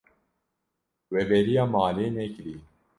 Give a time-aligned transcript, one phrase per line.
[1.11, 2.61] We bêriya malê nekiriye.